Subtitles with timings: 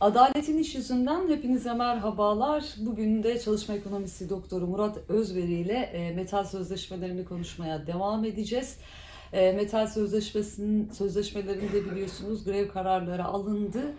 [0.00, 2.64] Adaletin iş yüzünden hepinize merhabalar.
[2.78, 8.76] Bugün de çalışma ekonomisi doktoru Murat Özveri ile e, metal sözleşmelerini konuşmaya devam edeceğiz.
[9.32, 13.94] E, metal sözleşmesinin sözleşmelerinde biliyorsunuz grev kararları alındı.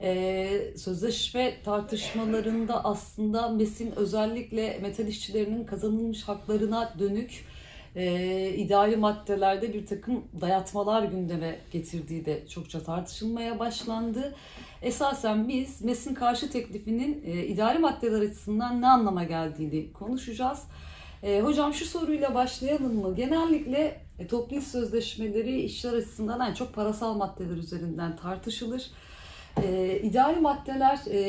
[0.00, 7.44] E, sözleşme tartışmalarında aslında MES'in özellikle metal işçilerinin kazanılmış haklarına dönük
[7.98, 14.34] e, ideali maddelerde bir takım dayatmalar gündeme getirdiği de çokça tartışılmaya başlandı.
[14.82, 20.62] Esasen biz MES'in karşı teklifinin e, idari maddeler açısından ne anlama geldiğini konuşacağız.
[21.22, 23.16] E, hocam şu soruyla başlayalım mı?
[23.16, 28.90] Genellikle e, toplu sözleşmeleri işler açısından en çok parasal maddeler üzerinden tartışılır.
[29.64, 31.20] E, idari maddeler e,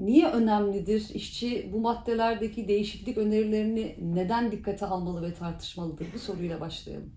[0.00, 1.08] niye önemlidir?
[1.14, 6.06] İşçi bu maddelerdeki değişiklik önerilerini neden dikkate almalı ve tartışmalıdır?
[6.14, 7.10] Bu soruyla başlayalım.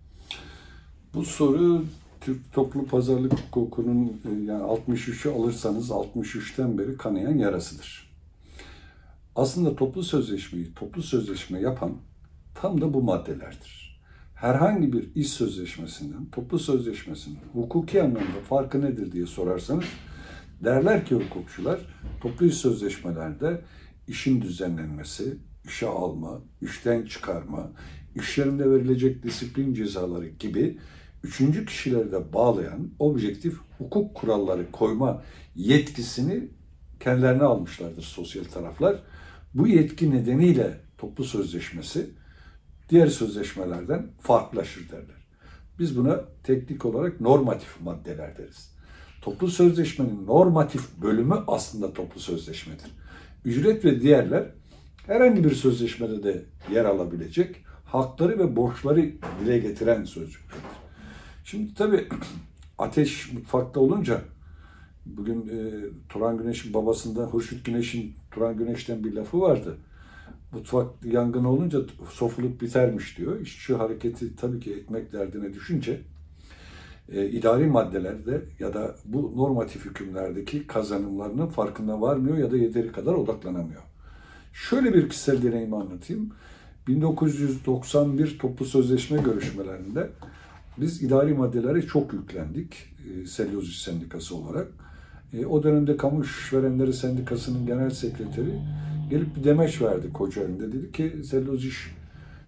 [1.14, 1.86] Bu soru
[2.22, 8.14] Türk toplu pazarlık hukukunun e, yani 63'ü alırsanız 63'ten beri kanayan yarasıdır.
[9.36, 11.92] Aslında toplu sözleşmeyi toplu sözleşme yapan
[12.56, 14.00] tam da bu maddelerdir.
[14.36, 19.84] Herhangi bir iş sözleşmesinden, toplu sözleşmesinin hukuki anlamda farkı nedir diye sorarsanız
[20.64, 21.80] derler ki hukukçular
[22.22, 23.62] toplu sözleşmelerde
[24.08, 27.72] işin düzenlenmesi, işe alma, işten çıkarma,
[28.16, 30.78] iş yerinde verilecek disiplin cezaları gibi
[31.24, 35.24] üçüncü kişileri de bağlayan objektif hukuk kuralları koyma
[35.56, 36.48] yetkisini
[37.00, 39.04] kendilerine almışlardır sosyal taraflar.
[39.54, 42.10] Bu yetki nedeniyle toplu sözleşmesi
[42.90, 45.28] diğer sözleşmelerden farklılaşır derler.
[45.80, 48.73] Biz buna teknik olarak normatif maddeler deriz.
[49.24, 52.92] Toplu sözleşmenin normatif bölümü aslında toplu sözleşmedir.
[53.46, 54.46] Ücret ve diğerler
[55.08, 60.68] herhangi bir sözleşmede de yer alabilecek hakları ve borçları dile getiren sözcüklerdir.
[61.44, 62.08] Şimdi tabii
[62.78, 64.22] ateş mutfakta olunca
[65.06, 65.60] bugün e,
[66.10, 69.78] Turan Güneş'in babasında Hurşit Güneş'in Turan Güneş'ten bir lafı vardı.
[70.52, 71.80] Mutfak yangın olunca
[72.12, 73.40] sofuluk bitermiş diyor.
[73.40, 76.02] İşçi hareketi tabii ki ekmek derdine düşünce
[77.12, 83.14] e, idari maddelerde ya da bu normatif hükümlerdeki kazanımlarının farkında varmıyor ya da yeteri kadar
[83.14, 83.82] odaklanamıyor.
[84.54, 86.34] Şöyle bir kişisel deneyimi anlatayım.
[86.88, 90.10] 1991 toplu sözleşme görüşmelerinde
[90.78, 94.68] biz idari maddelere çok yüklendik e, Selyozis Sendikası olarak.
[95.34, 98.60] E, o dönemde Kamu İşverenleri Sendikası'nın genel sekreteri
[99.10, 100.72] gelip bir demeç verdi Kocaeli'nde.
[100.72, 101.76] Dedi ki Selyozis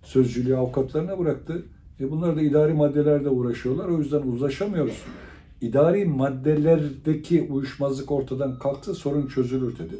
[0.03, 1.65] sözcülüğü avukatlarına bıraktı.
[1.99, 3.87] E bunlar da idari maddelerde uğraşıyorlar.
[3.87, 5.01] O yüzden uzlaşamıyoruz.
[5.61, 9.95] İdari maddelerdeki uyuşmazlık ortadan kalktı, sorun çözülür dedi.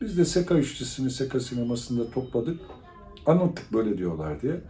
[0.00, 2.60] Biz de SEKA işçisini SEKA sinemasında topladık.
[3.26, 4.60] Anlattık böyle diyorlar diye.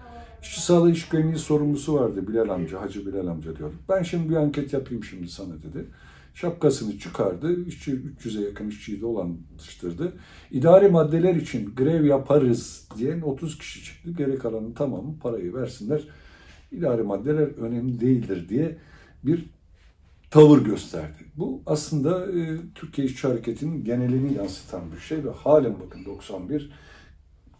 [0.43, 3.75] İşçi sağlığı iş güvenliği sorumlusu vardı Bilal amca, Hacı Bilal amca diyordu.
[3.88, 5.87] Ben şimdi bir anket yapayım şimdi sana dedi.
[6.34, 7.65] Şapkasını çıkardı.
[7.66, 10.12] İşçi 300'e yakın işçiyi dolandırdı.
[10.50, 14.10] İdari maddeler için grev yaparız diyen 30 kişi çıktı.
[14.19, 16.03] Geri kalanın tamamı parayı versinler.
[16.72, 18.78] İdari maddeler önemli değildir diye
[19.25, 19.50] bir
[20.31, 21.25] tavır gösterdi.
[21.36, 26.72] Bu aslında e, Türkiye İşçi Hareketi'nin genelini yansıtan bir şey ve halen bakın 91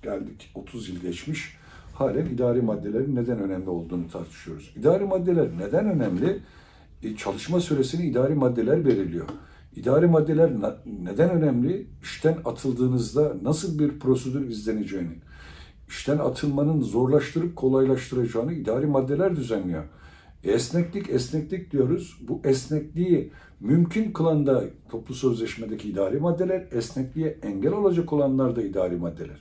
[0.03, 1.61] geldik 30 yıl geçmiş
[2.01, 4.73] halen idari maddelerin neden önemli olduğunu tartışıyoruz.
[4.77, 6.39] İdari maddeler neden önemli?
[7.03, 9.27] E, çalışma süresini idari maddeler belirliyor.
[9.77, 10.53] İdari maddeler
[10.87, 11.87] neden önemli?
[12.03, 15.19] İşten atıldığınızda nasıl bir prosedür izleneceğini,
[15.91, 19.85] işten atılmanın zorlaştırıp kolaylaştıracağını idari maddeler düzenliyor.
[20.45, 22.19] Esneklik, esneklik diyoruz.
[22.29, 28.97] Bu esnekliği mümkün kılan da toplu sözleşmedeki idari maddeler, esnekliğe engel olacak olanlar da idari
[28.97, 29.39] maddeler.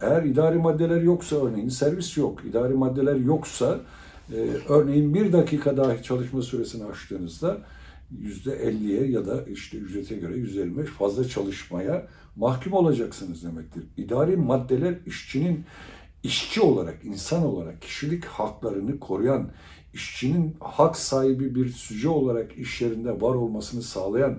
[0.00, 3.80] Eğer idari maddeler yoksa örneğin servis yok, idari maddeler yoksa
[4.32, 4.36] e,
[4.68, 7.58] örneğin bir dakika dahi çalışma süresini aştığınızda
[8.18, 13.84] yüzde elliye ya da işte ücrete göre yüzde elli fazla çalışmaya mahkum olacaksınız demektir.
[13.96, 15.64] İdari maddeler işçinin
[16.22, 19.50] işçi olarak, insan olarak kişilik haklarını koruyan,
[19.92, 24.38] işçinin hak sahibi bir süce olarak iş yerinde var olmasını sağlayan,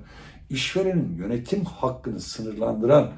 [0.50, 3.12] işverenin yönetim hakkını sınırlandıran,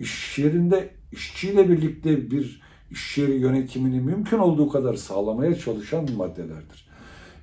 [0.00, 6.87] iş yerinde işçiyle birlikte bir iş yeri yönetimini mümkün olduğu kadar sağlamaya çalışan maddelerdir.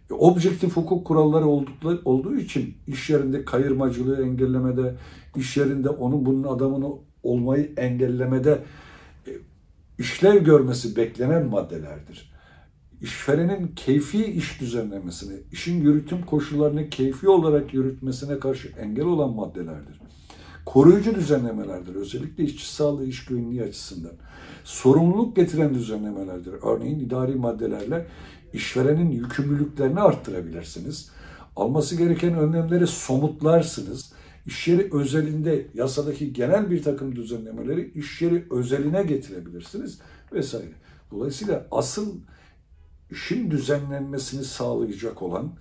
[0.09, 4.95] Objektif hukuk kuralları oldukları, olduğu için iş yerinde kayırmacılığı engellemede,
[5.35, 6.91] iş yerinde onun bunun adamını
[7.23, 8.63] olmayı engellemede
[9.27, 9.31] e,
[9.99, 12.35] işlev görmesi beklenen maddelerdir.
[13.01, 19.99] İşverenin keyfi iş düzenlemesine, işin yürütüm koşullarını keyfi olarak yürütmesine karşı engel olan maddelerdir
[20.65, 21.95] koruyucu düzenlemelerdir.
[21.95, 24.11] Özellikle işçi sağlığı, iş güvenliği açısından.
[24.63, 26.53] Sorumluluk getiren düzenlemelerdir.
[26.63, 28.07] Örneğin idari maddelerle
[28.55, 31.11] işverenin yükümlülüklerini arttırabilirsiniz.
[31.55, 34.13] Alması gereken önlemleri somutlarsınız.
[34.45, 39.99] İş yeri özelinde yasadaki genel bir takım düzenlemeleri iş yeri özeline getirebilirsiniz
[40.33, 40.73] vesaire.
[41.11, 42.19] Dolayısıyla asıl
[43.11, 45.53] işin düzenlenmesini sağlayacak olan,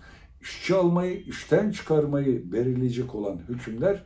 [0.43, 4.05] işçi almayı, işten çıkarmayı belirleyecek olan hükümler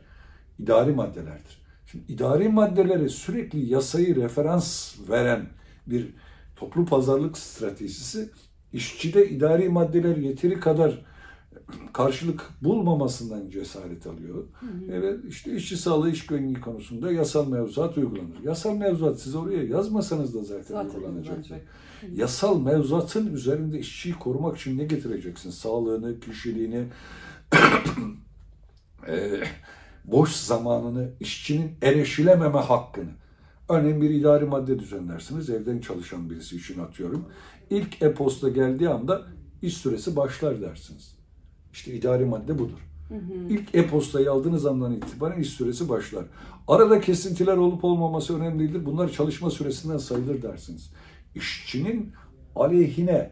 [0.59, 1.61] idari maddelerdir.
[1.85, 5.49] Şimdi idari maddeleri sürekli yasayı referans veren
[5.87, 6.13] bir
[6.55, 8.29] toplu pazarlık stratejisi
[8.73, 11.05] işçide idari maddeler yeteri kadar
[11.93, 14.43] karşılık bulmamasından cesaret alıyor.
[14.59, 14.91] Hı hı.
[14.91, 18.43] Evet işte işçi sağlığı iş güvenliği konusunda yasal mevzuat uygulanır.
[18.43, 21.45] Yasal mevzuat siz oraya yazmasanız da zaten, zaten uygulanacak.
[22.15, 25.49] Yasal mevzuatın üzerinde işçiyi korumak için ne getireceksin?
[25.49, 26.83] Sağlığını, kişiliğini,
[29.07, 29.43] e,
[30.05, 33.09] boş zamanını, işçinin erişilememe hakkını.
[33.69, 37.25] Örneğin bir idari madde düzenlersiniz, evden çalışan birisi için atıyorum.
[37.69, 39.21] İlk e-posta geldiği anda
[39.61, 41.15] iş süresi başlar dersiniz.
[41.73, 42.79] İşte idari madde budur.
[43.09, 43.49] Hı hı.
[43.49, 46.25] İlk e-postayı aldığınız andan itibaren iş süresi başlar.
[46.67, 48.85] Arada kesintiler olup olmaması önemli değildir.
[48.85, 50.93] Bunlar çalışma süresinden sayılır dersiniz.
[51.35, 52.13] İşçinin
[52.55, 53.31] aleyhine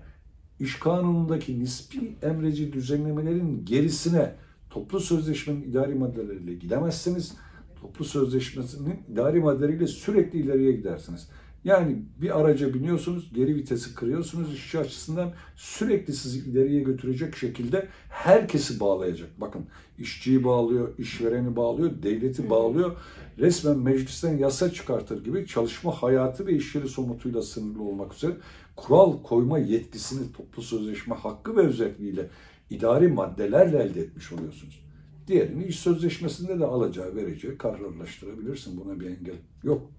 [0.60, 4.36] iş kanunundaki nispi emreci düzenlemelerin gerisine
[4.70, 7.34] toplu sözleşmenin idari maddeleriyle gidemezsiniz.
[7.82, 11.30] Toplu sözleşmesinin idari maddeleriyle sürekli ileriye gidersiniz.
[11.68, 18.80] Yani bir araca biniyorsunuz, geri vitesi kırıyorsunuz işçi açısından sürekli sizi ileriye götürecek şekilde herkesi
[18.80, 19.30] bağlayacak.
[19.38, 19.66] Bakın
[20.00, 22.98] işçiyi bağlıyor, işvereni bağlıyor, devleti bağlıyor.
[23.40, 28.34] Resmen meclisten yasa çıkartır gibi çalışma hayatı ve işleri somutuyla sınırlı olmak üzere
[28.76, 32.30] kural koyma yetkisini toplu sözleşme hakkı ve özelliğiyle
[32.70, 34.88] idari maddelerle elde etmiş oluyorsunuz.
[35.28, 38.82] Diğerini iş sözleşmesinde de alacağı vereceği kararlaştırabilirsin.
[38.82, 39.92] Buna bir engel yok.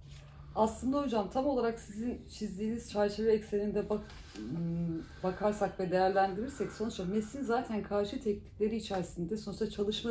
[0.58, 4.00] Aslında hocam tam olarak sizin çizdiğiniz çerçeve ekseninde bak,
[5.22, 10.10] bakarsak ve değerlendirirsek sonuçta MES'in zaten karşı teklifleri içerisinde sonuçta çalışma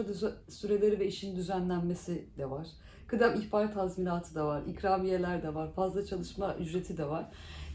[0.49, 2.67] süreleri ve işin düzenlenmesi de var.
[3.07, 7.25] Kıdem ihbar tazminatı da var, ikramiyeler de var, fazla çalışma ücreti de var.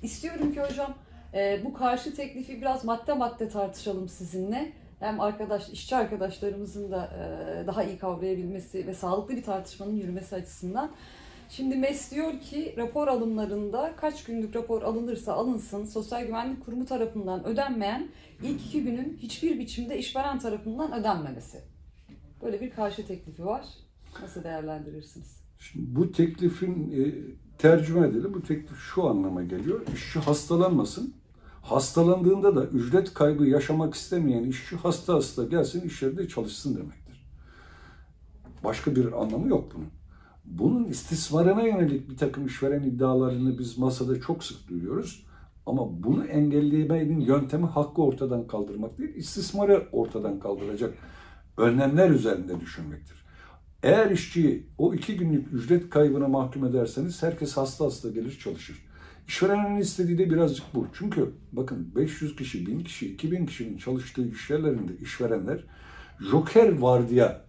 [0.03, 0.95] İstiyorum ki hocam
[1.65, 4.73] bu karşı teklifi biraz madde madde tartışalım sizinle.
[5.01, 7.11] Hem arkadaş, işçi arkadaşlarımızın da
[7.67, 10.91] daha iyi kavrayabilmesi ve sağlıklı bir tartışmanın yürümesi açısından.
[11.57, 17.45] Şimdi MES diyor ki rapor alımlarında kaç günlük rapor alınırsa alınsın Sosyal Güvenlik Kurumu tarafından
[17.45, 18.09] ödenmeyen
[18.43, 21.61] ilk iki günün hiçbir biçimde işveren tarafından ödenmemesi.
[22.43, 23.67] Böyle bir karşı teklifi var.
[24.23, 25.41] Nasıl değerlendirirsiniz?
[25.59, 27.15] Şimdi bu teklifin e,
[27.59, 28.35] tercüme edelim.
[28.35, 29.81] Bu teklif şu anlama geliyor.
[29.95, 31.15] İşçi hastalanmasın.
[31.63, 37.27] Hastalandığında da ücret kaybı yaşamak istemeyen işçi hasta hasta gelsin iş yerinde çalışsın demektir.
[38.65, 40.02] Başka bir anlamı yok bunun.
[40.45, 45.27] Bunun istismarına yönelik bir takım işveren iddialarını biz masada çok sık duyuyoruz.
[45.67, 50.95] Ama bunu engellemenin yöntemi hakkı ortadan kaldırmak değil, istismarı ortadan kaldıracak
[51.57, 53.23] önlemler üzerinde düşünmektir.
[53.83, 58.87] Eğer işçiyi o iki günlük ücret kaybına mahkum ederseniz herkes hasta hasta gelir çalışır.
[59.29, 60.87] İşverenin istediği de birazcık bu.
[60.93, 65.65] Çünkü bakın 500 kişi, 1000 kişi, 2000 kişinin çalıştığı iş yerlerinde işverenler
[66.31, 67.45] joker vardiya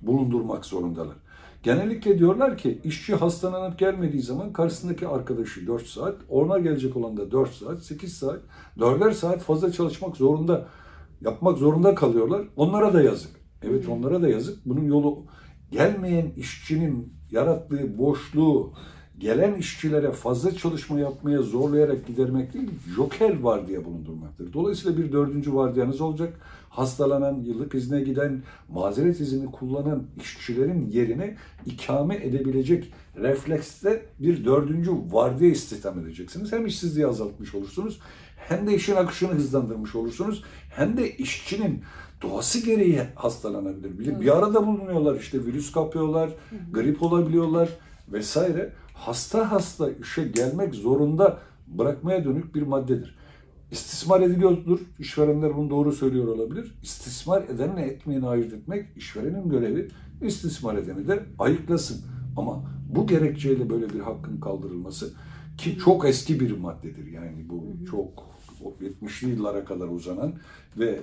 [0.00, 1.16] bulundurmak zorundalar.
[1.64, 7.30] Genellikle diyorlar ki işçi hastalanıp gelmediği zaman karşısındaki arkadaşı 4 saat, ona gelecek olan da
[7.30, 8.40] 4 saat, 8 saat,
[8.78, 10.68] 4'er saat fazla çalışmak zorunda,
[11.20, 12.42] yapmak zorunda kalıyorlar.
[12.56, 13.30] Onlara da yazık.
[13.62, 14.66] Evet onlara da yazık.
[14.66, 15.24] Bunun yolu
[15.70, 18.72] gelmeyen işçinin yarattığı boşluğu,
[19.18, 24.52] gelen işçilere fazla çalışma yapmaya zorlayarak gidermek değil, joker var diye bulundurmaktır.
[24.52, 26.40] Dolayısıyla bir dördüncü vardiyanız olacak.
[26.74, 35.50] Hastalanan, yıllık izne giden, mazeret izini kullanan işçilerin yerine ikame edebilecek reflekste bir dördüncü vardiya
[35.50, 36.52] istihdam edeceksiniz.
[36.52, 38.00] Hem işsizliği azaltmış olursunuz,
[38.36, 41.82] hem de işin akışını hızlandırmış olursunuz, hem de işçinin
[42.22, 43.98] doğası gereği hastalanabilir.
[43.98, 46.30] Bir, bir arada bulunuyorlar işte virüs kapıyorlar,
[46.72, 47.68] grip olabiliyorlar
[48.12, 53.18] vesaire hasta hasta işe gelmek zorunda bırakmaya dönük bir maddedir.
[53.74, 54.80] İstismar ediliyordur.
[54.98, 56.74] İşverenler bunu doğru söylüyor olabilir.
[56.82, 59.88] İstismar edenle etmeyeni ayırt etmek işverenin görevi.
[60.22, 62.04] İstismar edeni de ayıklasın.
[62.36, 65.12] Ama bu gerekçeyle böyle bir hakkın kaldırılması
[65.58, 67.12] ki çok eski bir maddedir.
[67.12, 68.26] Yani bu çok
[68.80, 70.32] 70'li yıllara kadar uzanan
[70.78, 71.00] ve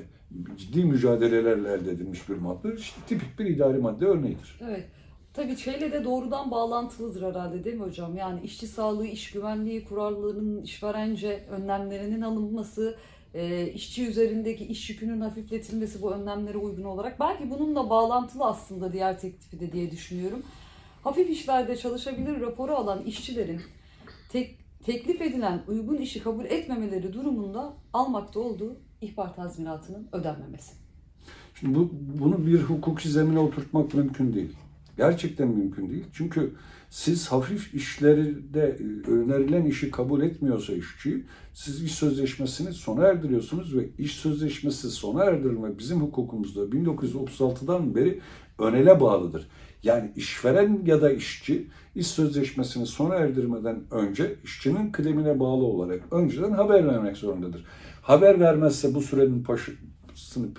[0.57, 2.75] ciddi mücadelelerle elde edilmiş bir madde.
[2.75, 4.59] İşte tipik bir idari madde örneğidir.
[4.61, 4.85] Evet.
[5.33, 8.15] Tabii şeyle de doğrudan bağlantılıdır herhalde değil mi hocam?
[8.15, 12.97] Yani işçi sağlığı, iş güvenliği kurallarının işverence önlemlerinin alınması,
[13.33, 17.19] e, işçi üzerindeki iş yükünün hafifletilmesi bu önlemlere uygun olarak.
[17.19, 20.43] Belki bununla bağlantılı aslında diğer teklifi de diye düşünüyorum.
[21.03, 23.61] Hafif işlerde çalışabilir raporu alan işçilerin
[24.29, 30.73] tek, teklif edilen uygun işi kabul etmemeleri durumunda almakta olduğu ihbar tazminatının ödenmemesi.
[31.59, 34.55] Şimdi bu, bunu bir hukuki zemine oturtmak mümkün değil.
[34.97, 36.05] Gerçekten mümkün değil.
[36.13, 36.53] Çünkü
[36.89, 43.89] siz hafif işlerde e, önerilen işi kabul etmiyorsa işçi, siz iş sözleşmesini sona erdiriyorsunuz ve
[43.97, 48.21] iş sözleşmesi sona erdirme bizim hukukumuzda 1936'dan beri
[48.59, 49.47] önele bağlıdır.
[49.83, 56.51] Yani işveren ya da işçi iş sözleşmesini sona erdirmeden önce işçinin kıdemine bağlı olarak önceden
[56.51, 57.65] haber vermek zorundadır.
[58.01, 59.45] Haber vermezse bu sürenin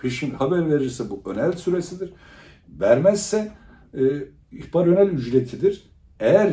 [0.03, 2.13] peşin haber verirse bu önel süresidir.
[2.81, 3.53] Vermezse
[3.95, 4.01] e,
[4.53, 5.91] ihbar önel ücretidir.
[6.21, 6.53] Eğer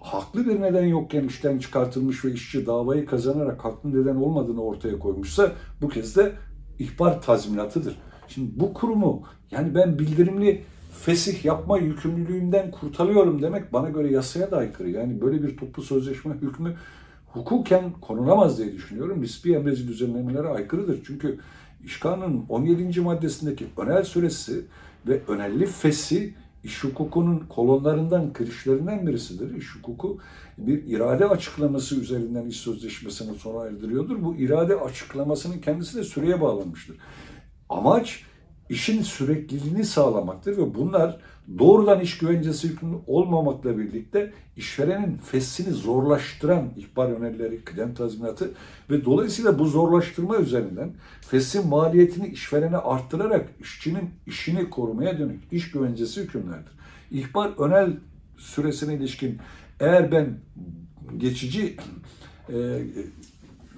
[0.00, 5.52] haklı bir neden yokken işten çıkartılmış ve işçi davayı kazanarak haklı neden olmadığını ortaya koymuşsa
[5.82, 6.32] bu kez de
[6.78, 7.98] ihbar tazminatıdır.
[8.28, 10.62] Şimdi bu kurumu yani ben bildirimli
[10.92, 14.90] fesih yapma yükümlülüğünden kurtarıyorum demek bana göre yasaya da aykırı.
[14.90, 16.76] Yani böyle bir toplu sözleşme hükmü
[17.26, 19.22] hukuken konulamaz diye düşünüyorum.
[19.22, 21.02] Nispi emreci düzenlemelere aykırıdır.
[21.06, 21.38] Çünkü
[21.84, 23.00] İşkanın 17.
[23.00, 24.64] maddesindeki önel süresi
[25.08, 26.34] ve önelli fesi
[26.64, 29.56] iş hukukunun kolonlarından, kirişlerinden birisidir.
[29.56, 30.18] İş hukuku
[30.58, 34.24] bir irade açıklaması üzerinden iş sözleşmesini sona erdiriyordur.
[34.24, 36.96] Bu irade açıklamasının kendisi de süreye bağlanmıştır.
[37.68, 38.24] Amaç
[38.72, 41.16] işin sürekliliğini sağlamaktır ve bunlar
[41.58, 48.50] doğrudan iş güvencesi hükmü olmamakla birlikte işverenin feshini zorlaştıran ihbar önerileri, kıdem tazminatı
[48.90, 56.22] ve dolayısıyla bu zorlaştırma üzerinden feshin maliyetini işverene arttırarak işçinin işini korumaya dönük iş güvencesi
[56.22, 56.72] hükümlerdir.
[57.10, 57.96] İhbar önel
[58.36, 59.38] süresine ilişkin
[59.80, 60.38] eğer ben
[61.18, 61.76] geçici
[62.48, 62.80] e,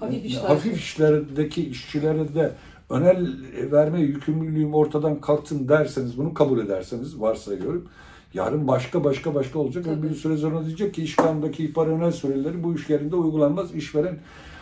[0.00, 0.42] hafif, işler.
[0.42, 2.54] hafif işlerdeki işçilere de
[2.90, 3.26] önel
[3.72, 7.88] verme yükümlülüğüm ortadan kalksın derseniz, bunu kabul ederseniz varsayıyorum.
[8.34, 12.12] Yarın başka başka başka olacak ve bir süre sonra diyecek ki iş kanundaki ihbar önel
[12.12, 13.74] süreleri bu iş yerinde uygulanmaz.
[13.74, 14.18] İşveren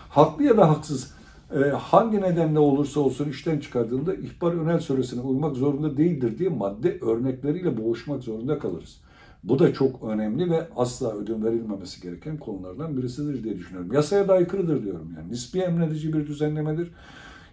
[0.08, 1.14] haklı ya da haksız
[1.54, 6.98] e, hangi nedenle olursa olsun işten çıkardığında ihbar önel süresine uymak zorunda değildir diye madde
[7.00, 9.00] örnekleriyle boğuşmak zorunda kalırız.
[9.44, 13.92] Bu da çok önemli ve asla ödün verilmemesi gereken konulardan birisidir diye düşünüyorum.
[13.92, 15.32] Yasaya da aykırıdır diyorum yani.
[15.32, 16.90] Nispi emredici bir düzenlemedir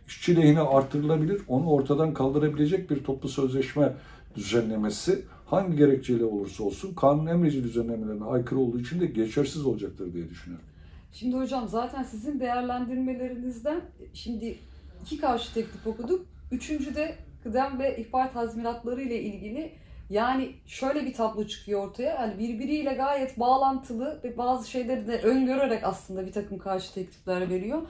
[0.09, 3.93] işçi lehine artırılabilir, onu ortadan kaldırabilecek bir toplu sözleşme
[4.35, 10.29] düzenlemesi hangi gerekçeyle olursa olsun kanun emreci düzenlemelerine aykırı olduğu için de geçersiz olacaktır diye
[10.29, 10.65] düşünüyorum.
[11.13, 13.81] Şimdi hocam zaten sizin değerlendirmelerinizden
[14.13, 14.57] şimdi
[15.01, 16.25] iki karşı teklif okuduk.
[16.51, 19.71] Üçüncü de kıdem ve ihbar tazminatları ile ilgili
[20.09, 22.15] yani şöyle bir tablo çıkıyor ortaya.
[22.15, 27.81] Yani birbiriyle gayet bağlantılı ve bazı şeyleri de öngörerek aslında bir takım karşı teklifler veriyor.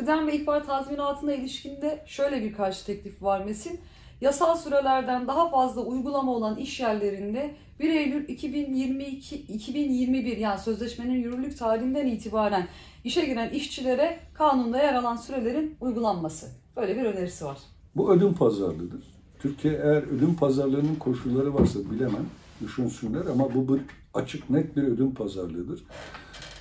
[0.00, 3.80] Kıdem ve ihbar tazminatına ilişkinde şöyle bir karşı teklif var Mesin.
[4.20, 11.58] Yasal sürelerden daha fazla uygulama olan iş yerlerinde 1 Eylül 2022 2021 yani sözleşmenin yürürlük
[11.58, 12.66] tarihinden itibaren
[13.04, 16.46] işe giren işçilere kanunda yer alan sürelerin uygulanması.
[16.76, 17.58] Böyle bir önerisi var.
[17.96, 19.02] Bu ödüm pazarlığıdır.
[19.38, 22.26] Türkiye eğer ödüm pazarlığının koşulları varsa bilemem,
[22.60, 23.80] düşünsünler ama bu bir
[24.14, 25.84] açık net bir ödüm pazarlığıdır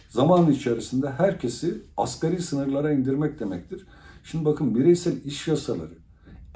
[0.10, 3.86] zaman içerisinde herkesi asgari sınırlara indirmek demektir.
[4.24, 5.98] Şimdi bakın bireysel iş yasaları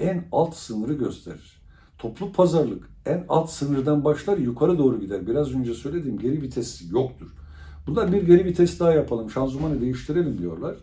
[0.00, 1.60] en alt sınırı gösterir.
[1.98, 5.26] Toplu pazarlık en alt sınırdan başlar yukarı doğru gider.
[5.26, 7.34] Biraz önce söylediğim geri vites yoktur.
[7.86, 10.76] Bunlar bir geri vites daha yapalım, şanzımanı değiştirelim diyorlar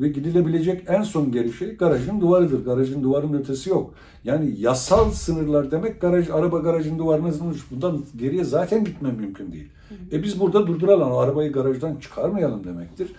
[0.00, 2.64] ve gidilebilecek en son geri şey garajın duvarıdır.
[2.64, 3.94] Garajın duvarın ötesi yok.
[4.24, 7.64] Yani yasal sınırlar demek garaj, araba garajın duvarına sınır.
[7.70, 9.68] Bundan geriye zaten gitme mümkün değil.
[10.12, 13.12] E biz burada durduralım, arabayı garajdan çıkarmayalım demektir.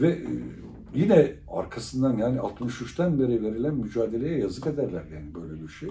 [0.00, 0.28] Ve e,
[0.94, 5.88] yine arkasından yani 63'ten beri verilen mücadeleye yazık ederler yani böyle bir şey.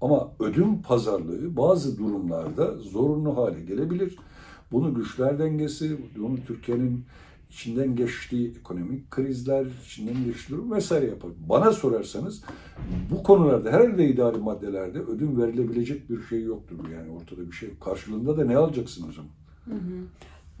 [0.00, 4.16] Ama ödüm pazarlığı bazı durumlarda zorunlu hale gelebilir.
[4.72, 7.04] Bunu güçler dengesi, bunu Türkiye'nin
[7.50, 11.30] içinden geçtiği ekonomik krizler, içinden geçtiği durum vesaire yapar.
[11.48, 12.42] Bana sorarsanız
[13.10, 16.76] bu konularda herhalde idari maddelerde ödün verilebilecek bir şey yoktur.
[16.94, 19.30] Yani ortada bir şey Karşılığında da ne alacaksın o zaman?
[19.64, 20.06] Hı hı.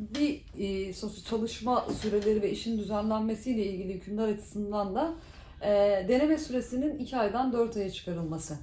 [0.00, 0.92] Bir e,
[1.28, 5.14] çalışma süreleri ve işin düzenlenmesiyle ilgili hükümler açısından da
[5.62, 5.68] e,
[6.08, 8.58] deneme süresinin 2 aydan 4 aya çıkarılması.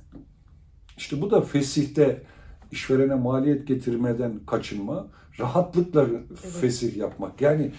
[0.98, 2.24] İşte bu da fesihte
[2.72, 5.08] işverene maliyet getirmeden kaçınma,
[5.40, 6.40] rahatlıkla evet.
[6.62, 7.42] fesih yapmak.
[7.42, 7.72] Yani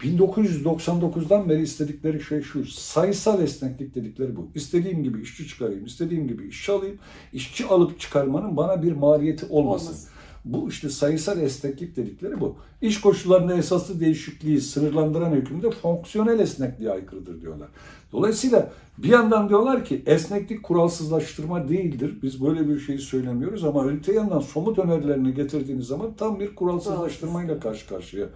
[0.00, 2.64] 1999'dan beri istedikleri şey şu.
[2.64, 4.48] Sayısal esneklik dedikleri bu.
[4.54, 6.98] İstediğim gibi işçi çıkarayım, istediğim gibi işçi alayım.
[7.32, 9.86] İşçi alıp çıkarmanın bana bir maliyeti olmasın.
[9.86, 10.08] Olmaz.
[10.44, 12.56] Bu işte sayısal esneklik dedikleri bu.
[12.82, 17.68] İş koşullarında esaslı değişikliği sınırlandıran hükümde fonksiyonel esnekliğe aykırıdır diyorlar.
[18.12, 22.18] Dolayısıyla bir yandan diyorlar ki esneklik kuralsızlaştırma değildir.
[22.22, 27.60] Biz böyle bir şeyi söylemiyoruz ama öte yandan somut önerilerini getirdiğiniz zaman tam bir kuralsızlaştırmayla
[27.60, 28.26] karşı karşıya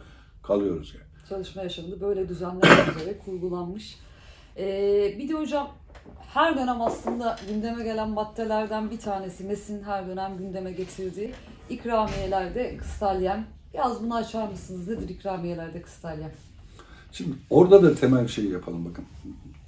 [0.42, 3.98] kalıyoruz yani çalışma yaşamında böyle düzenlenmek üzere kurgulanmış.
[4.56, 5.70] Ee, bir de hocam
[6.34, 11.34] her dönem aslında gündeme gelen maddelerden bir tanesi MES'in her dönem gündeme getirdiği
[11.70, 13.46] ikramiyelerde kıstalyem.
[13.74, 14.88] Biraz bunu açar mısınız?
[14.88, 16.30] Nedir ikramiyelerde kıstalyem?
[17.12, 19.04] Şimdi orada da temel şeyi yapalım bakın.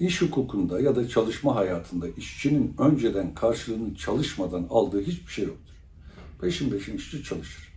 [0.00, 5.74] İş hukukunda ya da çalışma hayatında işçinin önceden karşılığını çalışmadan aldığı hiçbir şey yoktur.
[6.40, 7.72] Peşin peşin işçi çalışır.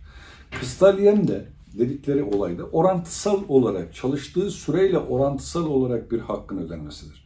[0.60, 1.44] Kıstalyem de
[1.78, 7.24] dedikleri olayda orantısal olarak çalıştığı süreyle orantısal olarak bir hakkın ödenmesidir.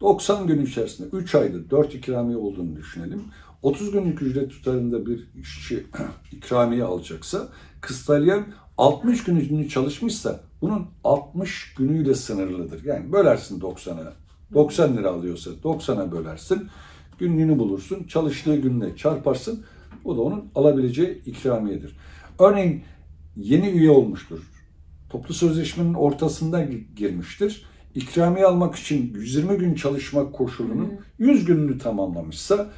[0.00, 3.22] 90 gün içerisinde 3 ayda 4 ikramiye olduğunu düşünelim.
[3.62, 5.86] 30 günlük ücret tutarında bir işçi
[6.32, 7.48] ikramiye alacaksa
[7.80, 8.46] kıstalyem
[8.78, 12.84] 60 gününü çalışmışsa bunun 60 günüyle sınırlıdır.
[12.84, 14.12] Yani bölersin 90'a.
[14.54, 16.68] 90 lira alıyorsa 90'a bölersin.
[17.18, 18.04] Günlüğünü bulursun.
[18.04, 19.64] Çalıştığı günle çarparsın.
[20.04, 21.96] O da onun alabileceği ikramiyedir.
[22.38, 22.82] Örneğin
[23.36, 24.38] yeni üye olmuştur.
[25.10, 26.64] Toplu sözleşmenin ortasında
[26.96, 27.64] girmiştir.
[27.94, 32.70] İkramiye almak için 120 gün çalışmak koşulunun 100 gününü tamamlamışsa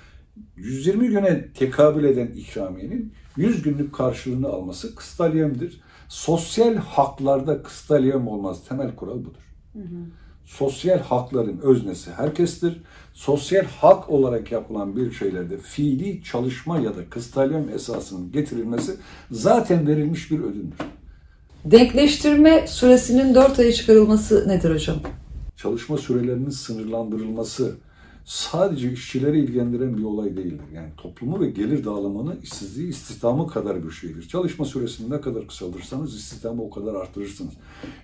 [0.57, 5.81] 120 güne tekabül eden ikramiyenin 100 günlük karşılığını alması kıstalyemdir.
[6.09, 8.65] Sosyal haklarda kıstalyem olmaz.
[8.69, 9.55] Temel kural budur.
[9.73, 10.05] Hı hı.
[10.45, 12.83] Sosyal hakların öznesi herkestir.
[13.19, 18.97] Sosyal hak olarak yapılan bir şeylerde fiili çalışma ya da kıstalyem esasının getirilmesi
[19.31, 20.79] zaten verilmiş bir ödündür.
[21.65, 24.97] Denkleştirme süresinin 4 aya çıkarılması nedir hocam?
[25.57, 27.77] Çalışma sürelerinin sınırlandırılması,
[28.25, 30.67] sadece işçileri ilgilendiren bir olay değildir.
[30.75, 34.29] Yani toplumu ve gelir dağılımını işsizliği istihdamı kadar bir şeydir.
[34.29, 37.53] Çalışma süresini ne kadar kısaltırsanız istihdamı o kadar artırırsınız.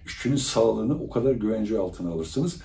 [0.07, 2.57] İşçinin sağlığını o kadar güvence altına alırsınız.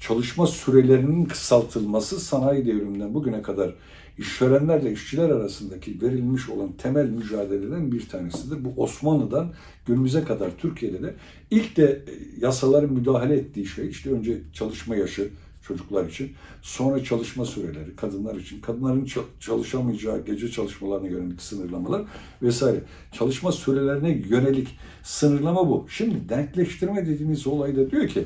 [0.00, 3.74] Çalışma sürelerinin kısaltılması sanayi devriminden bugüne kadar
[4.18, 8.64] işverenlerle işçiler arasındaki verilmiş olan temel mücadeleden bir tanesidir.
[8.64, 9.52] Bu Osmanlı'dan
[9.86, 11.14] günümüze kadar Türkiye'de de
[11.50, 12.02] ilk de
[12.40, 15.30] yasaların müdahale ettiği şey işte önce çalışma yaşı,
[15.62, 16.32] çocuklar için.
[16.62, 18.60] Sonra çalışma süreleri kadınlar için.
[18.60, 19.08] Kadınların
[19.40, 22.02] çalışamayacağı gece çalışmalarına yönelik sınırlamalar
[22.42, 22.80] vesaire.
[23.12, 24.68] Çalışma sürelerine yönelik
[25.02, 25.86] sınırlama bu.
[25.90, 28.24] Şimdi denkleştirme dediğimiz olayda diyor ki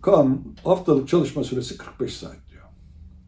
[0.00, 2.64] kanun haftalık çalışma süresi 45 saat diyor.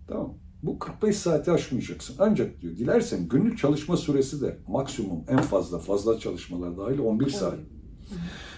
[0.09, 2.17] Tamam bu 45 saati aşmayacaksın.
[2.19, 7.59] Ancak diyor dilersen günlük çalışma süresi de maksimum en fazla fazla çalışmalar dahil 11 saat.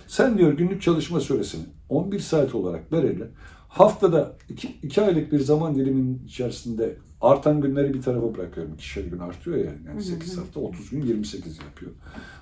[0.07, 3.31] Sen diyor günlük çalışma süresini 11 saat olarak verelim
[3.73, 8.75] haftada iki, iki aylık bir zaman dilimin içerisinde artan günleri bir tarafa bırakıyorum.
[8.75, 9.73] İkişer gün artıyor ya.
[9.87, 11.93] Yani 8 hafta 30 gün 28 yapıyor.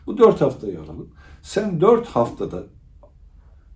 [0.07, 1.09] Bu 4 haftayı alalım.
[1.43, 2.65] Sen 4 haftada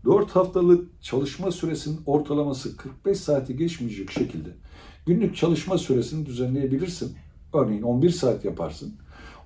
[0.04, 4.48] 4 haftalık çalışma süresinin ortalaması 45 saati geçmeyecek şekilde
[5.06, 7.16] günlük çalışma süresini düzenleyebilirsin.
[7.52, 8.94] Örneğin 11 saat yaparsın.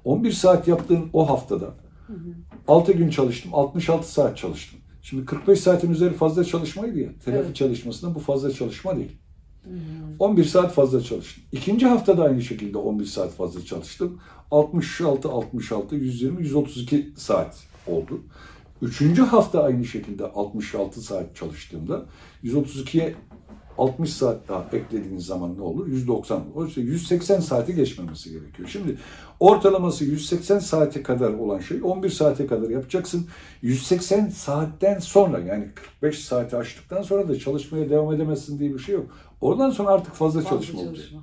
[0.05, 1.75] 11 saat yaptığın o haftada
[2.07, 2.35] hı hı.
[2.69, 4.79] 6 gün çalıştım, 66 saat çalıştım.
[5.03, 7.09] Şimdi 45 saatin üzeri fazla çalışmaydı ya.
[7.25, 7.57] Telafi evet.
[7.57, 9.17] çalışmasında bu fazla çalışma değil.
[9.65, 9.75] Hı hı.
[10.19, 11.45] 11 saat fazla çalıştım.
[11.53, 14.21] İkinci haftada aynı şekilde 11 saat fazla çalıştım.
[14.51, 18.21] 66, 66, 120, 132 saat oldu.
[18.83, 22.07] Üçüncü hafta aynı şekilde 66 saat çalıştığımda
[22.45, 23.15] 132'ye
[23.79, 25.87] 60 saat daha eklediğiniz zaman ne olur?
[25.87, 26.45] 190.
[26.55, 28.69] O işte 180 saati geçmemesi gerekiyor.
[28.69, 28.99] Şimdi
[29.41, 33.27] ortalaması 180 saate kadar olan şey 11 saate kadar yapacaksın.
[33.63, 38.95] 180 saatten sonra yani 45 saati aştıktan sonra da çalışmaya devam edemezsin diye bir şey
[38.95, 39.07] yok.
[39.41, 41.23] Oradan sonra artık fazla, fazla çalışma, çalışma olacak.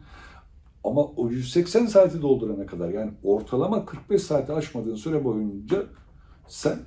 [0.83, 5.83] Ama o 180 saati doldurana kadar yani ortalama 45 saati aşmadığın süre boyunca
[6.47, 6.79] sen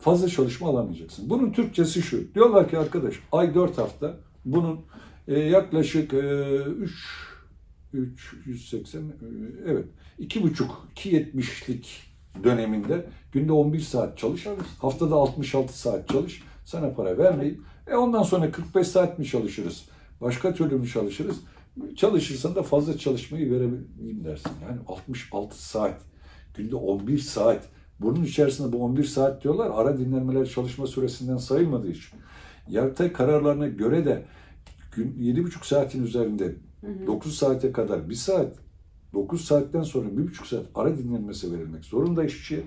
[0.00, 1.30] fazla çalışma alamayacaksın.
[1.30, 2.34] Bunun Türkçesi şu.
[2.34, 4.80] Diyorlar ki arkadaş ay 4 hafta bunun
[5.28, 7.30] e, yaklaşık 3
[7.92, 9.02] 3 180
[9.66, 9.86] evet
[10.20, 12.02] 2,5 2.70'lik
[12.44, 14.46] döneminde günde 11 saat çalış.
[14.78, 16.42] Haftada 66 saat çalış.
[16.64, 19.84] Sana para vermeyip e ondan sonra 45 saat mi çalışırız?
[20.20, 21.36] Başka türlü mü çalışırız?
[21.96, 24.50] Çalışırsan da fazla çalışmayı verebileyim dersin.
[24.68, 26.00] Yani 66 saat
[26.54, 27.68] günde 11 saat
[28.00, 32.18] bunun içerisinde bu 11 saat diyorlar ara dinlenmeler çalışma süresinden sayılmadığı için.
[32.68, 34.24] Yargıtay kararlarına göre de
[34.96, 36.44] gün 7,5 saatin üzerinde
[36.80, 37.06] hı hı.
[37.06, 38.56] 9 saate kadar 1 saat
[39.12, 42.62] 9 saatten sonra 1,5 saat ara dinlenmesi verilmek zorunda işçiye.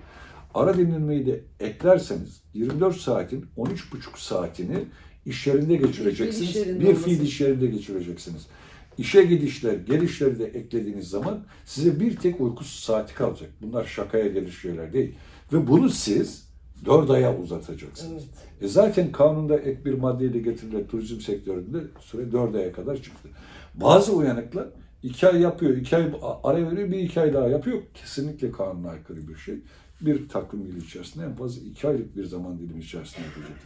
[0.54, 3.78] Ara dinlenmeyi de eklerseniz 24 saatin 13,5
[4.16, 4.86] saatini
[5.26, 6.80] iş yerinde geçireceksiniz.
[6.80, 8.48] Bir, fiil iş yerinde geçireceksiniz.
[8.98, 13.50] İşe gidişler, gelişleri de eklediğiniz zaman size bir tek uykusuz saati kalacak.
[13.62, 15.16] Bunlar şakaya gelir şeyler değil.
[15.54, 16.48] Ve bunu siz
[16.86, 18.24] dört aya uzatacaksınız.
[18.24, 18.62] Evet.
[18.62, 23.30] E zaten kanunda ek bir maddeyle getirilen turizm sektöründe süre dört aya kadar çıktı.
[23.76, 24.68] Bazı uyanıklar
[25.04, 26.12] iki ay yapıyor, iki ay
[26.44, 27.82] ara veriyor, bir iki ay daha yapıyor.
[27.94, 29.56] Kesinlikle kanuna aykırı bir şey.
[30.02, 33.58] Bir takvim yılı içerisinde en fazla iki aylık bir zaman dilimi içerisinde yapacak.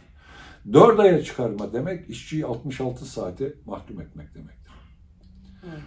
[0.72, 4.57] 4 aya çıkarma demek işçiyi 66 saate mahkum etmek demektir.
[5.72, 5.82] Evet.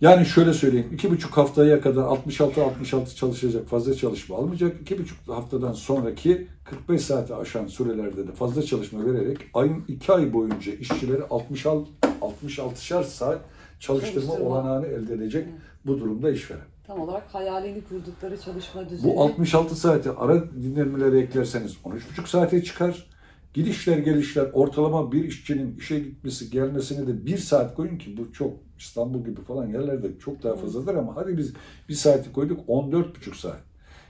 [0.00, 4.80] Yani şöyle söyleyeyim, iki buçuk haftaya kadar 66-66 çalışacak, fazla çalışma almayacak.
[4.80, 10.32] İki buçuk haftadan sonraki 45 saate aşan sürelerde de fazla çalışma vererek ayın iki ay
[10.32, 13.40] boyunca işçileri 60 66'şar saat
[13.80, 14.50] çalıştırma, Çalıştırma.
[14.50, 15.46] olanağını elde edecek
[15.86, 16.64] bu durumda işveren.
[16.86, 19.14] Tam olarak hayalini kurdukları çalışma düzeni.
[19.14, 23.06] Bu 66 saati ara dinlenmeleri eklerseniz 13,5 saate çıkar.
[23.54, 28.52] Gidişler gelişler ortalama bir işçinin işe gitmesi gelmesine de bir saat koyun ki bu çok
[28.84, 31.52] İstanbul gibi falan yerlerde çok daha fazladır ama hadi biz
[31.88, 33.60] bir saati koyduk 14,5 saat.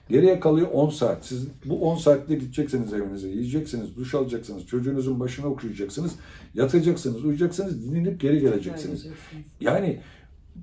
[0.08, 1.26] Geriye kalıyor 10 saat.
[1.26, 6.12] Siz bu 10 saatte gideceksiniz evinize, yiyeceksiniz, duş alacaksınız, çocuğunuzun başına okşayacaksınız,
[6.54, 9.06] yatacaksınız, uyuyacaksınız, dinlenip geri geleceksiniz.
[9.60, 10.00] Yani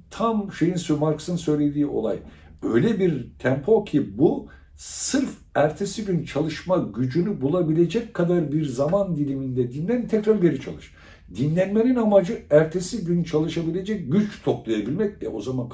[0.10, 2.19] tam şeyin Marx'ın söylediği olay.
[2.63, 4.47] Öyle bir tempo ki bu
[4.82, 10.94] sırf ertesi gün çalışma gücünü bulabilecek kadar bir zaman diliminde dinlen tekrar geri çalış.
[11.36, 15.24] Dinlenmenin amacı ertesi gün çalışabilecek güç toplayabilmek.
[15.24, 15.70] E o zaman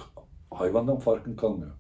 [0.52, 1.72] hayvandan farkın kalmıyor.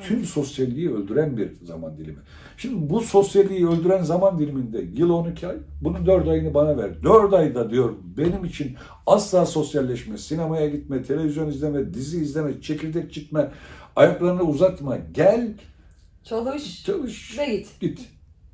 [0.00, 2.18] Tüm sosyalliği öldüren bir zaman dilimi.
[2.56, 7.02] Şimdi bu sosyalliği öldüren zaman diliminde yıl 12 ay, bunun 4 ayını bana ver.
[7.02, 13.50] 4 ayda diyor benim için asla sosyalleşme, sinemaya gitme, televizyon izleme, dizi izleme, çekirdek çitme,
[13.96, 15.54] ayaklarını uzatma, gel
[16.26, 17.80] Çalış çalış, ve git.
[17.80, 18.08] git.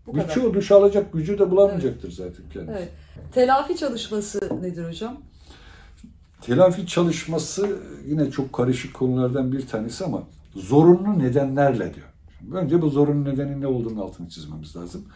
[0.06, 0.28] Bu kadar.
[0.28, 2.78] Birçoğu duş alacak gücü de bulamayacaktır zaten kendisi.
[2.78, 2.92] Evet.
[3.34, 5.20] Telafi çalışması nedir hocam?
[6.40, 10.22] Telafi çalışması yine çok karışık konulardan bir tanesi ama
[10.54, 12.06] zorunlu nedenlerle diyor.
[12.38, 15.08] Şimdi önce bu zorunlu nedenin ne olduğunu altını çizmemiz lazım.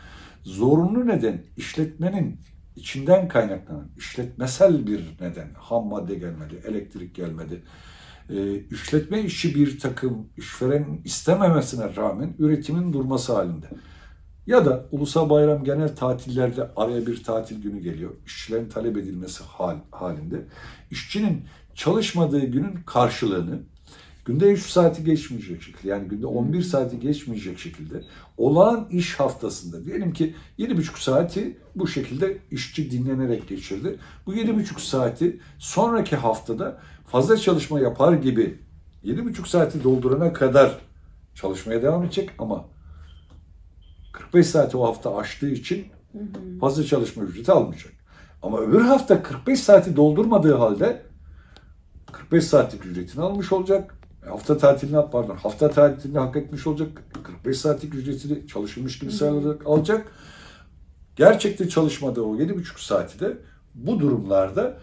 [0.43, 2.41] Zorunlu neden işletmenin
[2.77, 5.49] içinden kaynaklanan işletmesel bir neden.
[5.55, 7.63] Ham madde gelmedi, elektrik gelmedi.
[8.31, 13.67] Ee, işletme işi bir takım işverenin istememesine rağmen üretimin durması halinde.
[14.47, 18.11] Ya da ulusal bayram genel tatillerde araya bir tatil günü geliyor.
[18.27, 20.47] İşçilerin talep edilmesi hal, halinde.
[20.91, 23.63] İşçinin çalışmadığı günün karşılığını
[24.27, 28.03] günde 3 saati geçmeyecek şekilde yani günde 11 saati geçmeyecek şekilde
[28.37, 33.99] olağan iş haftasında diyelim ki 7,5 saati bu şekilde işçi dinlenerek geçirdi.
[34.27, 38.59] Bu 7,5 saati sonraki haftada fazla çalışma yapar gibi
[39.05, 40.79] 7,5 saati doldurana kadar
[41.35, 42.65] çalışmaya devam edecek ama
[44.13, 45.87] 45 saati o hafta aştığı için
[46.61, 47.93] fazla çalışma ücreti almayacak.
[48.43, 51.03] Ama öbür hafta 45 saati doldurmadığı halde
[52.13, 53.97] 45 saatlik ücretini almış olacak.
[54.29, 57.03] Hafta tatilini pardon hafta tatilini hak etmiş olacak.
[57.23, 60.13] 45 saatlik ücretini çalışılmış gibi sayılarak alacak.
[61.17, 63.39] Gerçekte çalışmadığı o 7,5 saati de
[63.75, 64.79] bu durumlarda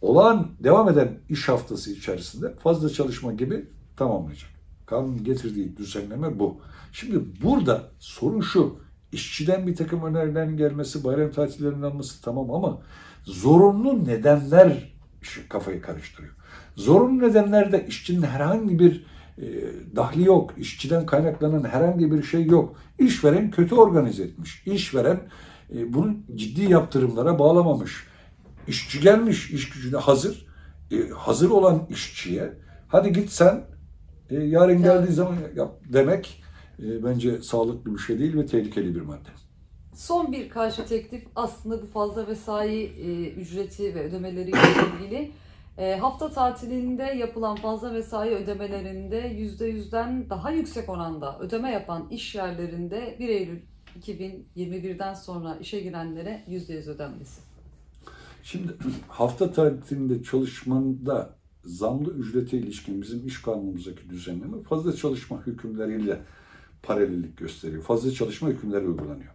[0.00, 4.50] olağan devam eden iş haftası içerisinde fazla çalışma gibi tamamlayacak.
[4.86, 6.60] Kanunun getirdiği düzenleme bu.
[6.92, 8.78] Şimdi burada sorun şu.
[9.12, 12.82] işçiden bir takım önerilerin gelmesi, bayram tatillerinin alması tamam ama
[13.24, 14.92] zorunlu nedenler
[15.48, 16.39] kafayı karıştırıyor.
[16.76, 19.04] Zorunlu nedenlerde işçinin herhangi bir
[19.38, 19.46] e,
[19.96, 20.54] dahli yok.
[20.58, 22.76] işçiden kaynaklanan herhangi bir şey yok.
[22.98, 24.62] İşveren kötü organize etmiş.
[24.66, 25.20] İşveren
[25.74, 28.06] e, bunu ciddi yaptırımlara bağlamamış.
[28.68, 30.46] İşçi gelmiş iş gücüne hazır.
[30.90, 32.52] E, hazır olan işçiye
[32.88, 33.64] hadi git sen
[34.30, 36.42] e, yarın geldiği zaman yap demek
[36.78, 39.28] e, bence sağlıklı bir şey değil ve tehlikeli bir madde.
[39.94, 44.58] Son bir karşı teklif aslında bu fazla mesai e, ücreti ve ödemeleriyle
[44.98, 45.32] ilgili.
[45.80, 53.16] E, hafta tatilinde yapılan fazla mesai ödemelerinde %100'den daha yüksek oranda ödeme yapan iş yerlerinde
[53.18, 53.60] 1 Eylül
[54.00, 57.40] 2021'den sonra işe girenlere %100 ödenmesi.
[58.42, 58.72] Şimdi
[59.08, 66.20] hafta tatilinde çalışmanda zamlı ücrete ilişkin bizim iş kanunumuzdaki düzenleme fazla çalışma hükümleriyle
[66.82, 67.82] paralellik gösteriyor.
[67.82, 69.34] Fazla çalışma hükümleri uygulanıyor.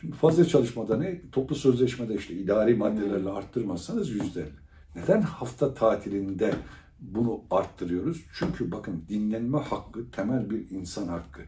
[0.00, 1.30] Şimdi fazla çalışmada ne?
[1.32, 4.65] Toplu sözleşmede işte idari maddelerle arttırmazsanız yüzde elli.
[4.96, 6.54] Neden hafta tatilinde
[7.00, 8.24] bunu arttırıyoruz?
[8.38, 11.40] Çünkü bakın dinlenme hakkı temel bir insan hakkı.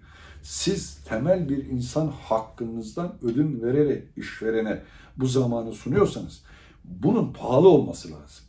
[0.42, 4.82] Siz temel bir insan hakkınızdan ödün vererek işverene
[5.16, 6.42] bu zamanı sunuyorsanız
[6.84, 8.44] bunun pahalı olması lazım.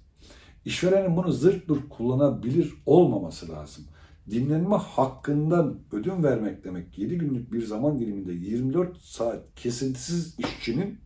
[0.65, 3.85] İşverenin bunu zırt pırt kullanabilir olmaması lazım.
[4.29, 10.99] Dinlenme hakkından ödün vermek demek 7 günlük bir zaman diliminde 24 saat kesintisiz işçinin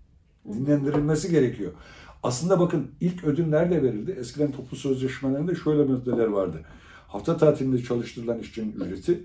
[0.54, 1.74] dinlendirilmesi gerekiyor.
[2.24, 4.12] Aslında bakın ilk ödün nerede verildi?
[4.12, 6.62] Eskiden toplu sözleşmelerinde şöyle maddeler vardı.
[7.08, 9.24] Hafta tatilinde çalıştırılan işçinin ücreti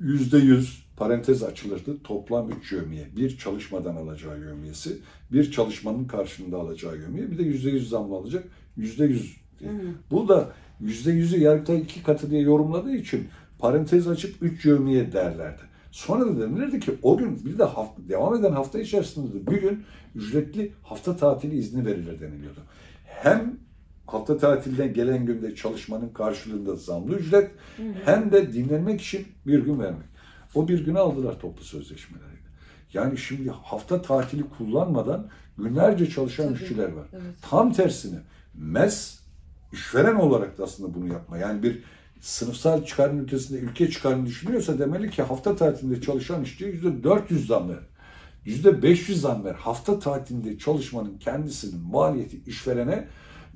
[0.00, 2.02] yüzde yüz parantez açılırdı.
[2.02, 3.08] Toplam 3 yövmiye.
[3.16, 4.98] Bir çalışmadan alacağı yövmiyesi,
[5.32, 8.44] bir çalışmanın karşılığında alacağı yövmiye, bir de yüzde yüz zamlı alacak.
[8.76, 9.36] Yüzde yüz.
[10.10, 15.62] Bu da yüzde yüzü yargıtay iki katı diye yorumladığı için parantez açıp 3 yövmiye derlerdi.
[15.90, 19.60] Sonra da denilirdi ki o gün bir de hafta, devam eden hafta içerisinde de bir
[19.60, 22.60] gün ücretli hafta tatili izni verilir deniliyordu.
[23.04, 23.58] Hem
[24.06, 27.50] hafta tatilden gelen günde çalışmanın karşılığında zamlı ücret
[28.04, 30.06] hem de dinlenmek için bir gün vermek.
[30.54, 32.40] O bir günü aldılar toplu sözleşmeleriyle.
[32.92, 37.06] Yani şimdi hafta tatili kullanmadan günlerce çalışan Tabii, işçiler var.
[37.12, 37.34] evet.
[37.50, 38.18] Tam tersine
[38.54, 39.20] MES
[39.72, 41.38] işveren olarak da aslında bunu yapma.
[41.38, 41.82] Yani bir
[42.20, 47.68] sınıfsal çıkarın ötesinde ülke çıkarını düşünüyorsa demeli ki hafta tatilinde çalışan işçiye yüzde 400 zam
[47.68, 47.78] ver.
[48.44, 49.54] Yüzde 500 zam ver.
[49.54, 53.08] Hafta tatilinde çalışmanın kendisinin maliyeti işverene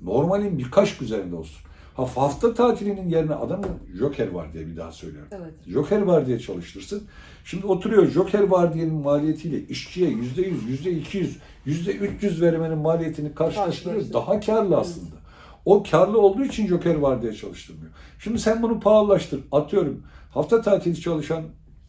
[0.03, 1.57] normalin birkaç üzerinde olsun.
[1.95, 5.29] Ha, hafta tatilinin yerine adamın joker var diye bir daha söylüyorum.
[5.33, 5.55] Evet.
[5.67, 7.03] Joker var diye çalıştırsın.
[7.45, 12.43] Şimdi oturuyor Joker var diyenin maliyetiyle işçiye yüzde yüz, yüzde iki yüz, yüzde üç yüz
[12.43, 14.13] vermenin maliyetini karşılaştırıyor.
[14.13, 15.24] Daha karlı aslında.
[15.65, 17.93] O karlı olduğu için Joker var diye çalıştırmıyor.
[18.19, 19.41] Şimdi sen bunu pahalılaştır.
[19.53, 21.45] Atıyorum hafta tatili çalışan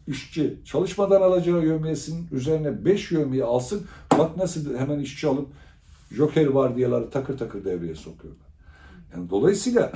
[0.06, 3.86] işçi çalışmadan alacağı yövmiyesinin üzerine 5 yövmiye alsın.
[4.18, 5.48] Bak nasıl hemen işçi alıp
[6.10, 8.46] Joker var diyeleri takır takır devreye sokuyorlar.
[9.14, 9.92] Yani dolayısıyla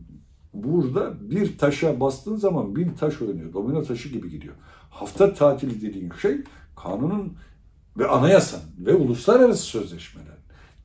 [0.54, 3.52] burada bir taşa bastığın zaman bin taş oynuyor.
[3.52, 4.54] Domino taşı gibi gidiyor.
[4.90, 6.36] Hafta tatili dediğin şey
[6.76, 7.36] kanunun
[7.98, 10.35] ve anayasanın ve uluslararası sözleşmelerin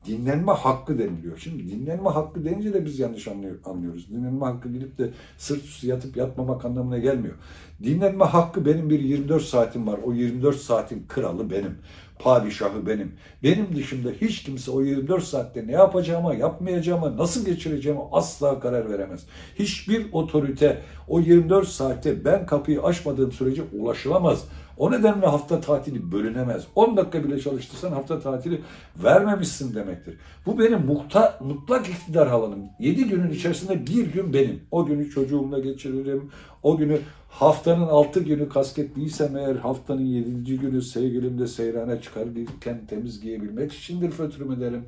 [0.06, 1.38] dinlenme hakkı deniliyor.
[1.38, 4.10] Şimdi dinlenme hakkı denince de biz yanlış anlıyor- anlıyoruz.
[4.10, 7.34] Dinlenme hakkı gidip de sırt üstü yatıp yatmamak anlamına gelmiyor.
[7.82, 9.98] Dinlenme hakkı benim bir 24 saatim var.
[10.04, 11.78] O 24 saatin kralı benim.
[12.18, 13.12] Padişahı benim.
[13.42, 19.26] Benim dışında hiç kimse o 24 saatte ne yapacağıma, yapmayacağıma, nasıl geçireceğime asla karar veremez.
[19.58, 24.44] Hiçbir otorite o 24 saatte ben kapıyı açmadığım sürece ulaşılamaz.
[24.82, 26.64] O nedenle hafta tatili bölünemez.
[26.74, 28.60] 10 dakika bile çalıştırsan hafta tatili
[29.04, 30.14] vermemişsin demektir.
[30.46, 32.58] Bu benim mukta, mutlak iktidar alanım.
[32.78, 34.60] 7 günün içerisinde bir gün benim.
[34.70, 36.30] O günü çocuğumla geçiririm.
[36.62, 40.58] O günü haftanın 6 günü kasketliysem eğer haftanın 7.
[40.58, 44.84] günü sevgilimle seyrana çıkarken temiz giyebilmek içindir fötürüm ederim.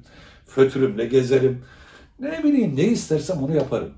[0.46, 1.62] Fötürümle gezerim.
[2.20, 3.90] Ne bileyim ne istersem onu yaparım.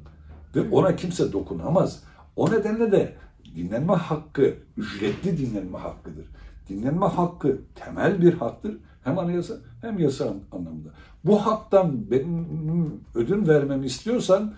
[0.56, 2.02] Ve ona kimse dokunamaz.
[2.36, 3.12] O nedenle de
[3.56, 6.26] dinlenme hakkı ücretli dinlenme hakkıdır.
[6.68, 8.76] Dinlenme hakkı temel bir haktır.
[9.04, 10.88] Hem anayasa hem yasa an- anlamında.
[11.24, 14.54] Bu haktan benim ödün vermemi istiyorsan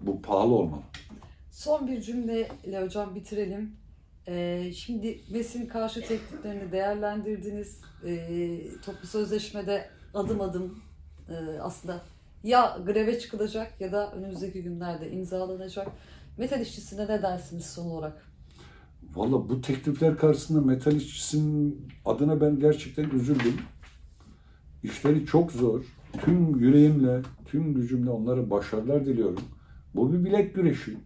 [0.00, 0.82] bu pahalı olmalı.
[1.50, 3.76] Son bir cümleyle hocam bitirelim.
[4.28, 7.80] Ee, şimdi MES'in karşı tekliflerini değerlendirdiniz.
[8.06, 10.78] Ee, toplu sözleşmede adım adım
[11.28, 12.00] e, aslında
[12.44, 15.88] ya greve çıkılacak ya da önümüzdeki günlerde imzalanacak.
[16.38, 18.26] Metal işçisine ne dersiniz son olarak?
[19.16, 23.54] Valla bu teklifler karşısında metal işçisinin adına ben gerçekten üzüldüm.
[24.82, 25.84] İşleri çok zor.
[26.24, 29.42] Tüm yüreğimle, tüm gücümle onlara başarılar diliyorum.
[29.94, 30.98] Bu bir bilek güreşi.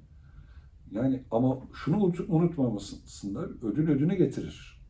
[0.93, 4.81] Yani ama şunu unut- unutmamasınlar, ödül ödüne getirir.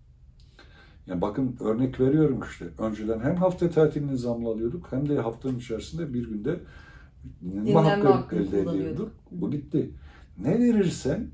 [1.06, 2.64] Yani bakın örnek veriyorum işte.
[2.78, 6.60] Önceden hem hafta tatilini zamlı alıyorduk hem de haftanın içerisinde bir günde
[7.42, 7.72] dinlenme
[8.12, 9.12] hakkı elde ediyorduk.
[9.30, 9.90] Bu gitti.
[10.38, 11.30] Ne verirsen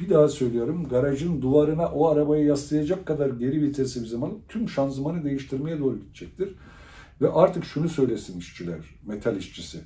[0.00, 5.24] bir daha söylüyorum garajın duvarına o arabayı yaslayacak kadar geri vitesi bizim alıp tüm şanzımanı
[5.24, 6.54] değiştirmeye doğru gidecektir.
[7.20, 9.78] Ve artık şunu söylesin işçiler, metal işçisi.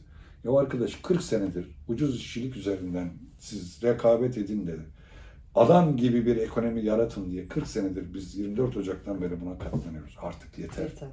[0.45, 4.83] Ya arkadaş 40 senedir ucuz işçilik üzerinden siz rekabet edin dedi.
[5.55, 10.17] Adam gibi bir ekonomi yaratın diye 40 senedir biz 24 Ocak'tan beri buna katlanıyoruz.
[10.23, 10.83] Artık yeter.
[10.83, 11.09] Yeter.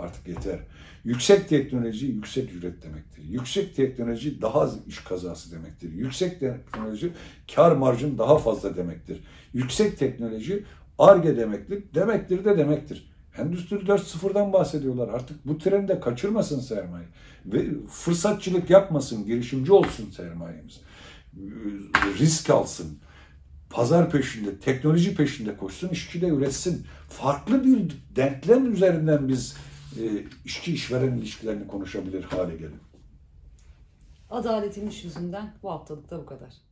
[0.00, 0.58] Artık yeter.
[1.04, 3.22] Yüksek teknoloji yüksek ücret demektir.
[3.22, 5.92] Yüksek teknoloji daha az iş kazası demektir.
[5.92, 7.12] Yüksek teknoloji
[7.54, 9.20] kar marjın daha fazla demektir.
[9.54, 10.64] Yüksek teknoloji
[10.98, 11.84] arge demektir.
[11.94, 13.10] Demektir de demektir.
[13.38, 15.08] Endüstri 4.0'dan bahsediyorlar.
[15.08, 17.06] Artık bu trende kaçırmasın sermaye.
[17.46, 20.80] Ve fırsatçılık yapmasın, girişimci olsun sermayemiz.
[22.18, 22.98] Risk alsın
[23.70, 26.86] pazar peşinde, teknoloji peşinde koşsun, işçi de üretsin.
[27.08, 29.56] Farklı bir denklem üzerinden biz
[30.44, 32.80] işçi işveren ilişkilerini konuşabilir hale gelin.
[34.30, 36.69] Adaletin iş yüzünden bu haftalık da bu kadar.